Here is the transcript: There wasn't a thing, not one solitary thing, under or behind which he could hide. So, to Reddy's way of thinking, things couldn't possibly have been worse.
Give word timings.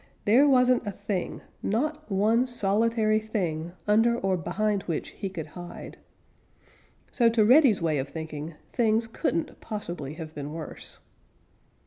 There 0.25 0.47
wasn't 0.49 0.87
a 0.87 0.91
thing, 0.91 1.43
not 1.61 2.09
one 2.11 2.47
solitary 2.47 3.19
thing, 3.19 3.73
under 3.87 4.17
or 4.17 4.35
behind 4.35 4.81
which 4.89 5.09
he 5.09 5.29
could 5.29 5.49
hide. 5.53 5.99
So, 7.11 7.29
to 7.29 7.45
Reddy's 7.45 7.83
way 7.83 7.99
of 7.99 8.09
thinking, 8.09 8.55
things 8.73 9.05
couldn't 9.05 9.61
possibly 9.61 10.15
have 10.15 10.33
been 10.33 10.53
worse. 10.53 11.01